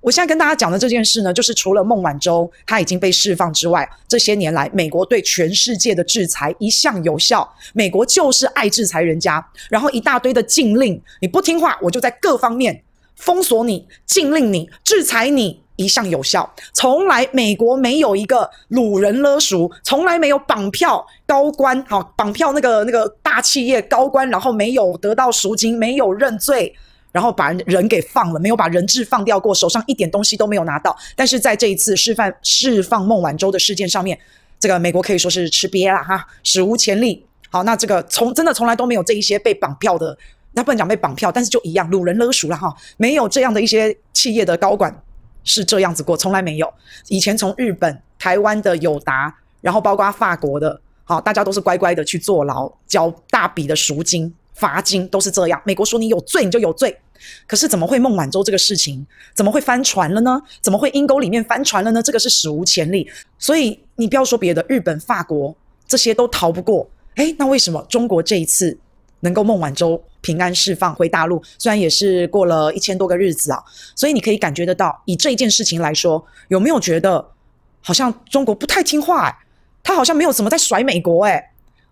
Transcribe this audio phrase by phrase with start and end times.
[0.00, 7.46] 我现在跟大家讲的这件事呢，就是除了孟晚舟她已经被释放之外，这些年来美国对全世界的制裁一向有效。
[7.74, 12.82] 美国就是爱制裁人家，然后一大堆的禁令，你不听话，我就在各方面
[13.16, 16.50] 封锁你、禁令你、制裁你，一向有效。
[16.72, 26.74] 从来美国没有一个掳人勒赎，从来没有绑票高官，好绑票那个那个大企业高官，然后没有得到赎金，没有认罪。
[27.12, 30.96] 然后把人给放了，没有把人质放掉过，手上一点东西都没有拿到。
[31.16, 34.18] 但是在这一次释放释放孟晚舟的事件上面，
[34.58, 37.24] 这个美国可以说是吃瘪了哈，史无前例。
[37.50, 40.16] 好，那这个从真的从来都没有这一些被绑票的，
[40.52, 44.94] 那不能讲被绑票，但是就一样掳人勒赎了哈，没有这样的一些企业的高管
[45.42, 46.72] 是这样子过，从来没有。
[47.08, 54.32] 以前从日本、台湾的友达，然后包括法国的，好，大家都是乖乖的去坐牢，交大笔的赎金。
[54.60, 56.94] 罚金都是这样，美国说你有罪你就有罪，
[57.46, 60.38] 可是怎么会孟晚舟这个事情怎么会翻船了呢？
[60.60, 62.02] 怎么会阴沟里面翻船了呢？
[62.02, 65.56] 这个是史无前例，所以你不要说别的，日本、法国
[65.88, 66.86] 这些都逃不过。
[67.16, 68.78] 诶，那为什么中国这一次
[69.20, 71.42] 能够孟晚舟平安释放回大陆？
[71.58, 73.62] 虽然也是过了一千多个日子啊，
[73.96, 77.26] 所以你可以感觉得到，以这一件事情来说，有没有觉得
[77.80, 79.34] 好像中国不太听话诶？
[79.82, 81.42] 他好像没有什么在甩美国诶？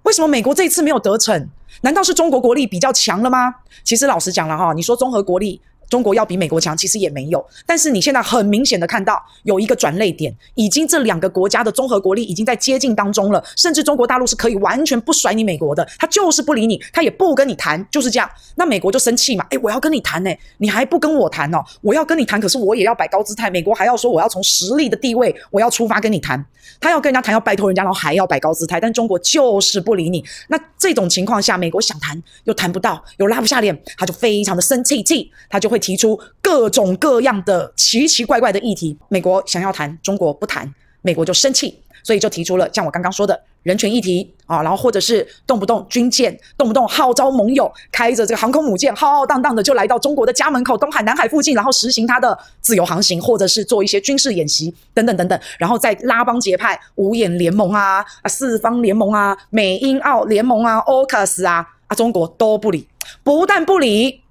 [0.03, 1.48] 为什么美国这一次没有得逞？
[1.83, 3.55] 难道是中国国力比较强了吗？
[3.84, 5.61] 其实老实讲了哈，你说综合国力。
[5.89, 7.44] 中国要比美国强，其实也没有。
[7.64, 13.42] 但是你现在很明显的看到有一个转捩点，已经这两个国家的综合国力已经在接近当中了。
[13.56, 18.31] 甚至中国大陆是可以完全不甩你美国的，他就是不理你，他也不跟你谈，就是这样。
[18.56, 19.47] 那美国就生气嘛？
[19.50, 21.64] 诶，我要跟你谈呢，你还不跟我谈哦？
[21.81, 23.48] 我要跟你谈，可是我也要摆高姿态。
[23.48, 26.44] 美国还要说我要从实力的地位，我要出发跟你谈。
[26.81, 28.78] 他要跟人家谈，要拜托人家，然后还要摆高姿态。
[28.78, 30.22] 但中国就是不理你。
[30.48, 35.77] 那这种情况下，美国想谈又谈不到，又拉不下脸，他就非常的生气气，他就会。
[35.78, 62.88] 提出各种各样的奇奇怪怪的议题，美国想要谈，中国不谈，美国就生气，所以就提出了像我刚刚说的人权议题啊，然后或者是动不动军舰，动不动号召盟友开着这个航空母舰浩浩荡荡的就来到中国的家门口东海、南海附近，然后实行它的自由航行，或者是做一些军事演习等等等等，然后再拉帮结派五眼联盟啊啊四方联盟啊美英澳联盟啊 AUKUS 啊啊中国都不理，
[63.22, 64.22] 不但不理。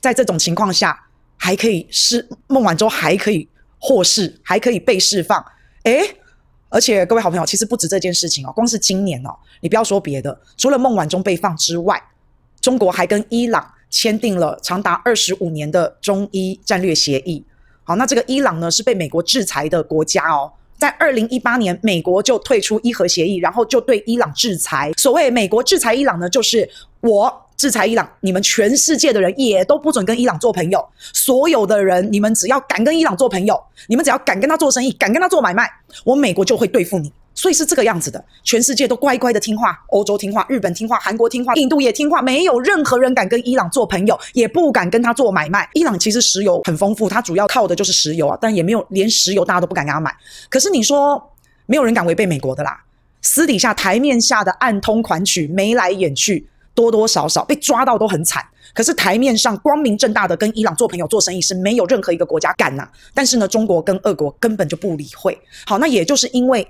[0.00, 0.98] 在这种情况下，
[1.36, 5.44] 还可以释孟晚舟还可以获释，还可以被释放。
[5.84, 6.16] 诶，
[6.68, 12.02] 而且各位好朋友，其实不止这件事情哦，光是今年哦，你不要说别的，除了孟晚舟被放之外，
[12.60, 17.44] 中国还跟伊朗签订了长达二十五年的中伊战略协议。
[17.84, 24.92] 好，那这个伊朗呢，是被美国制裁的国家哦，在二零一八年，美国就退出伊核协议，然后就对伊朗制裁。
[24.96, 26.68] 所谓美国制裁伊朗呢，就是
[27.00, 27.46] 我。
[27.60, 30.82] 制裁伊朗，你们全世界的人也都不准跟伊朗做朋友。
[31.12, 35.70] 所有的人，你们只要敢跟伊朗做朋友，你们只要敢跟他做生意，敢跟他做买卖，
[36.02, 37.12] 我美国就会对付你。
[37.34, 45.68] 所以是这个样子的，全世界都乖乖的听话，欧洲听话，日本听话，韩国听话，印度也听话，没有任何人敢跟伊朗做朋友，也不敢跟他做买卖。
[45.74, 50.10] 伊朗其实石油很丰富，它主要靠的就是石油啊，但也没有连石油大家都不敢跟他买。
[50.48, 51.22] 可是你说
[51.66, 52.82] 没有人敢违背美国的啦，
[53.20, 56.48] 私底下台面下的暗通款曲，眉来眼去。
[56.80, 58.42] 多多少少被抓到都很惨，
[58.72, 65.38] 可是台面上光明正大的跟伊朗做朋友做生意是没有任何一个国家敢呐、但是呢，中国跟俄国根本就不理会。
[65.66, 66.66] 好，那也就是因为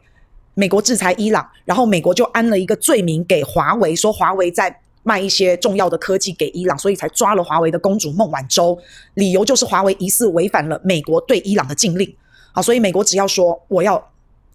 [0.54, 8.76] 美国制裁伊朗，然后美国就安了一个罪名给华为，说华为在卖一些重要的科技给伊朗，所以才抓了华为的公主孟晚舟。
[9.14, 12.12] 理由就是华为疑似违反了美国对伊朗的禁令。
[12.52, 14.09] 好，所以美国只要说我要。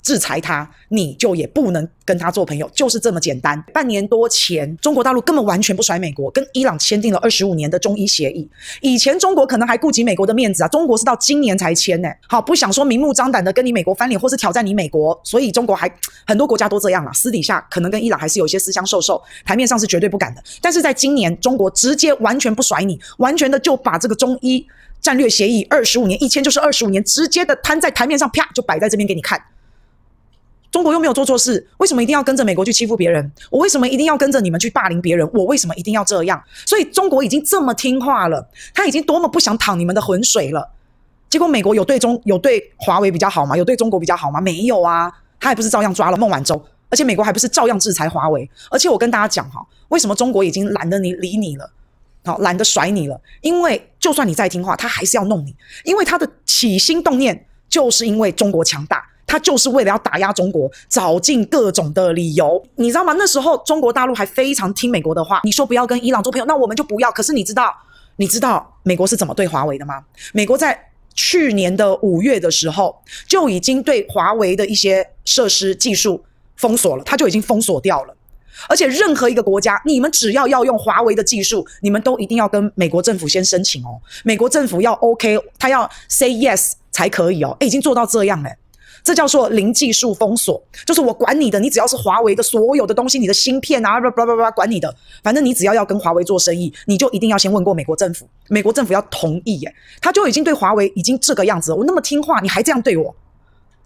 [0.06, 3.60] 制裁他，你就也不能跟他做朋友，就是这么简单。
[3.74, 8.48] 半年多前，中国大陆根本完全不甩美国，跟伊朗签订了二十五年的中伊协议。
[8.82, 12.10] 以前中国可能还顾及美国的面子啊，中国是到今年才签呢。
[12.28, 15.92] 好，不想说明目张胆的跟你美国翻脸，或是挑战你美国，所以中国还
[16.28, 20.44] 很多国家都这样了，私底下可能跟伊朗还是有些私相授受，台面上是绝对不敢的。
[20.62, 24.64] 但是在今年，中国直接完全不甩你，完全的就把这个中伊
[25.02, 29.42] 战略协议二十五年一签就是二十五年，直接的摊在台面上，啪就摆在这边给你看。
[30.76, 33.32] 中国又没有做错事，为什么一定要跟着美国去欺负别人？
[33.50, 35.26] 我为什么一定要跟着你们去霸凌别人？
[35.34, 36.44] 我为什么一定要这样？
[36.66, 40.70] 所以中国已经这么听话了，他已经多么不想淌你们的浑水了。
[41.30, 43.56] 结果美国有对中有对华为比较好吗？
[43.56, 44.42] 有对中国比较好吗？
[44.42, 48.50] 没有啊，他还不是照样抓了孟晚舟，而且美国还不是照样制裁华为。
[48.70, 51.72] 而且我跟大家讲哈，为什么中国已经懒得你理你了，
[52.26, 53.18] 好懒得甩你了？
[53.40, 55.56] 因为就算你再听话，他还是要弄你，
[55.86, 59.02] 因为他的起心动念就是因为中国强大。
[59.36, 63.14] 他就是为了要打压中国，找尽各种的理由，你知道吗？
[63.18, 67.12] 那时候中国大陆还非常听美国的话，你说不要跟伊朗做朋友，那我们就不要。
[67.12, 67.76] 可是你知道，
[68.16, 70.02] 你知道美国是怎么对华为的吗？
[70.34, 70.80] 美国在
[71.14, 72.96] 去年的五月的时候，
[73.28, 76.24] 就已经对华为的一些设施技术
[76.56, 78.16] 封锁了，它就已经封锁掉了。
[78.70, 84.00] 而且任何一个国家，你们只要要用华为的技术，你们都一定要跟美国政府先申请哦。
[84.24, 87.54] 美国政府要 OK，他要 say yes 才可以哦。
[87.60, 88.58] 诶，已经做到这样诶，
[89.06, 94.92] 这叫做零技术封锁，就是我管你的，你只要是华为的所有的东西，你的芯片啊，叭叭叭叭，管你的，
[95.22, 99.72] 反正你只要要跟华为做生意，你就一定要先问过美国政府，美国政府要同意耶。
[100.02, 103.16] 他就已经对华为已经这个样子了，我那么听话，你还这样对我，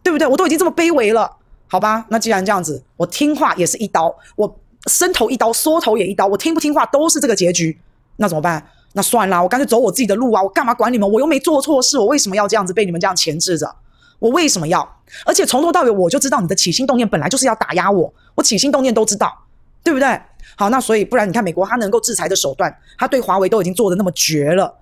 [0.01, 0.25] 对不对？
[0.25, 1.30] 我都已经这么卑微了。
[1.68, 4.57] 好吧，那既然这样子，我听话也是一刀，我
[4.88, 7.77] 伸头一刀，缩头也一刀，我听不听话都是这个结局，
[8.15, 8.65] 那怎么办？
[8.94, 10.42] 那算啦，我干脆走我自己的路啊！
[10.42, 11.12] 我干嘛管你们？
[11.12, 13.75] 我又没做错事，我为什么要这样子被你们这样钳制着？
[14.19, 14.98] 我为什么要？
[15.25, 19.36] 而且从头到尾我就知道你的起心动念本来就是要打压我，我起心动念都知道，
[19.83, 20.21] 对不对？
[20.56, 24.75] 好，那所以不然你看美国他能够制裁的手段，他对华为都已经做得那么绝了。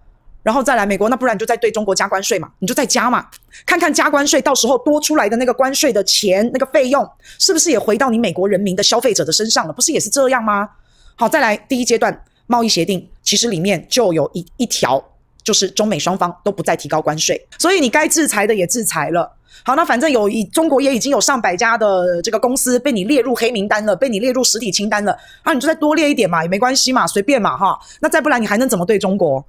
[0.44, 3.28] 然后再来美国，那不然你就再对中国加关税嘛，你就再加嘛，
[3.66, 7.06] 看看加关税到时候多出来的那个关税的钱，那个费用
[7.38, 9.74] 是不是也回到你美国人民的消费者的身上了？
[9.74, 10.70] 不是也是这样吗？
[11.16, 15.04] 好，再来第一阶段贸易协定，其实里面就有一一条，
[15.48, 19.34] 就是中美双方都不再提高关税，所以你该制裁的也制裁了。
[19.64, 27.80] 好，那反正有一中国也已经有上百家的这个公司被你列入黑名单了，被你列入实体清单了，那你就再多列一点嘛，也没关系嘛，随便嘛哈。
[28.02, 29.42] 那再不然你还能怎么对中国？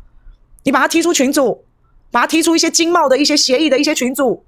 [0.63, 1.65] 你把他踢出群组，
[2.13, 4.41] 把他踢出一些经贸的一些协议的一些群组，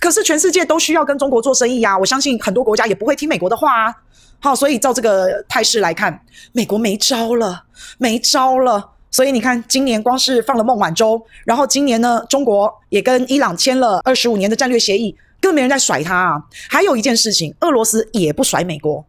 [0.00, 1.96] 可是全世界都需要跟中国做生意啊！
[1.96, 3.94] 我相信很多国家也不会听美国的话啊。
[4.40, 6.20] 好，所以照这个态势来看，
[6.52, 7.62] 美国没招了，
[7.98, 8.90] 没招了。
[9.10, 16.42] 所以你看，今年光是放了孟晚舟，然后今年呢，中国也跟伊朗签了二十五年的战略协议，更没人在甩他啊。
[16.68, 19.04] 还有一件事情，俄罗斯也不甩美国，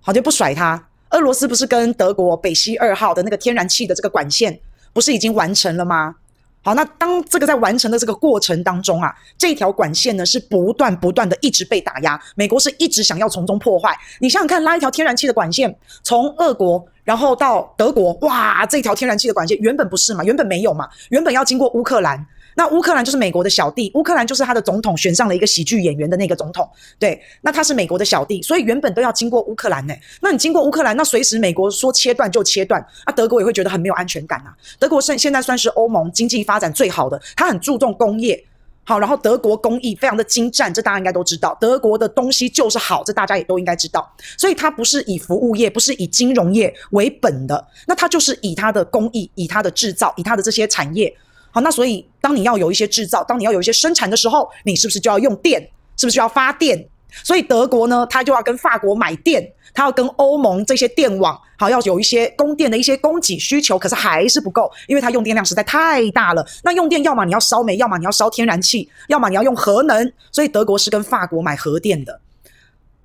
[0.00, 0.86] 好，就不甩他。
[1.10, 4.60] 俄罗斯不是跟德国北溪二号的那个天然气的这个管线，
[4.92, 6.14] 不是已经完成了吗？
[6.62, 13.98] 好，那当这个在完成的这个过程当中啊，这条管线呢是不断不断的一直被打压，美国是一直想要从中破坏。
[14.18, 22.26] 你想想看，拉一条天然气的管线从俄国然后到德国，哇，这条天然气的管线原本不是嘛，原本没有嘛，原本要经过乌克兰。
[22.54, 26.68] 那乌克兰就是美国的小弟，乌克兰就是他的总统选上了一个喜剧演员的那个总统，
[26.98, 29.94] 对，那他是美国的小弟，所以原本都要经过乌克兰呢。
[30.20, 34.54] 那你经过乌克兰，那随时美国说切断就切断，啊，德国也会觉得很没有安全感啊。
[34.78, 38.44] 德国现现在算是欧盟经济发展最好的，他很注重工业，
[38.84, 44.12] 好，然后德国工艺非常的精湛，这大家应该都知道，德国的东西就是好，这大家也都应该知道。
[44.36, 51.14] 所以它不是以服务业，不是以金融业为本的，那它就是以它的工艺，以它的制造，以它的这些产业。
[51.50, 55.60] 好，那所以当你要有一些制造，当你要有一些生产的时候，你是不是就要用电？
[55.96, 56.88] 是不是就要发电？
[57.24, 66.46] 所以德国呢，它就要跟法国买电，它要跟欧盟这些电网，好，要有一些供电的一些供给需求，可是还是不够，因为它用电量实在太大了。
[66.62, 72.20] 那用电要么你要烧煤，要么你要烧天然气，要么你要用核能，所以德国是跟法国买核电的。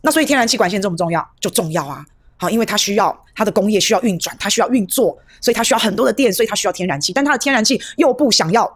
[0.02, 1.28] 那所以天然气管线重不重要？
[1.40, 2.06] 就重要啊。
[2.38, 7.14] 好，因为它需要它的工业需要运转，它需要运作，所以它需要很多的电，所以它需要天然气。
[7.14, 8.70] 但它的天然气又不想要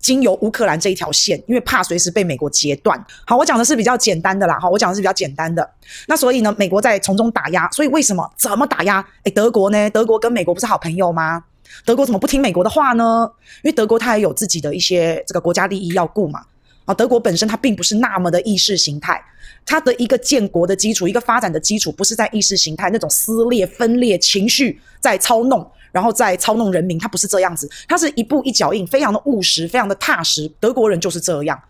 [0.00, 3.02] 经由乌克兰这一条线，因为怕随时被美国截断。
[3.24, 4.58] 好，我讲的是比较简单的啦。
[4.60, 5.68] 好，我讲的是比较简单的。
[6.08, 7.70] 那所以呢，美国在从中打压。
[7.70, 8.28] 所以为什么？
[8.36, 9.06] 怎么打压？
[9.22, 9.88] 诶，德国呢？
[9.90, 11.44] 德国跟美国不是好朋友吗？
[11.84, 13.30] 德国怎么不听美国的话呢？
[13.62, 16.42] 因为德国它也有自己的一些这个国家利益要顾嘛。
[16.84, 19.22] 啊，德国本身它并不是那么的意识形态，
[19.64, 30.50] 它的一个建国的基础，一个发展的基础，不是在意识形态那种撕裂、分裂情绪在操弄，然后在操弄人民，它不是这样子，它是一步一脚印，非常的务实，非常的踏实。
[30.58, 31.60] 德国人就是这样。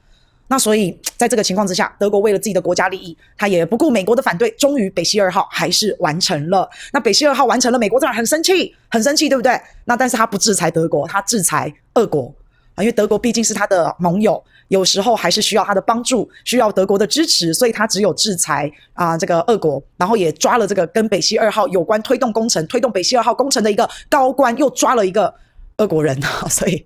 [0.49, 6.69] 那所以在这个情况之下，德国为了自己的国家利益，他也不顾美国的反对，终于北溪二号还是完成了。
[6.93, 9.59] 那北溪二号完成了，美国当然很生气，很生气，对不对？
[9.85, 12.35] 那但是他不制裁德国，他制裁俄国。
[12.83, 25.33] 因为德国毕竟是他的盟友，有时候还是需要他的帮助，需要德国的支持，所以他只有制裁啊这个俄国，然后也抓了这个跟北溪二号有关推动工程、推动北溪二号工程的一个高官，又抓了一个
[25.79, 26.21] 俄国人，
[26.51, 26.85] 所以。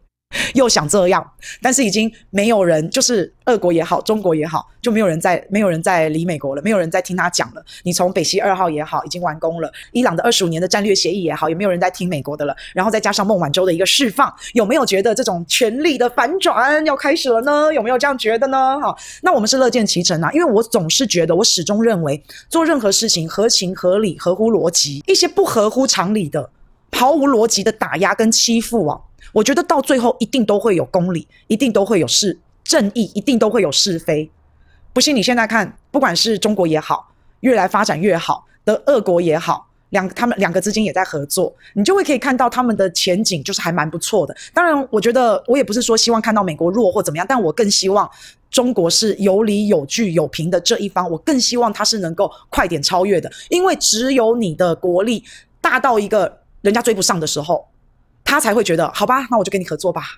[0.55, 1.25] 又想这样，
[1.61, 7.65] 但是已经没有人，就是俄国也好，中国也好，就没有人在，没有人在理美国了，没有人在听他讲了。
[7.83, 12.57] 你从北溪二号也好，已经完工了；伊朗的二十五年的战略协议也好，也没有人在听美国的了。
[12.75, 17.73] 然后再加上孟晚舟的一个释放，有没有觉得这种权力的反转要开始了呢？
[17.73, 18.79] 有没有这样觉得呢？
[18.81, 26.51] 好，那我们是乐见其成啊，因为我总是觉得，我始终认为做任何事情合情合理、合乎逻辑，一些不合乎常理的、
[26.93, 29.01] 毫无逻辑的打压跟欺负啊。
[29.33, 34.31] 我觉得到最后一定都会有公理，一定都会有是正义，一定都会有是非。
[34.93, 44.35] 不信你现在看，不管是中国也好，越来发展越好的俄国也好，两他们两个之间也在合作，你就会可以看到他们的前景就是还蛮不错的。
[44.55, 48.11] 当然，我觉得我也不是说希望看到美国弱或怎么样，但我更希望
[48.51, 55.23] 中国是有理有据有凭的这一方，我更希望它是能够快点超越的，因为只有你的国力
[55.61, 57.67] 大到一个人家追不上的时候，
[58.27, 60.11] 他才会觉得好吧，那我就跟你合作吧。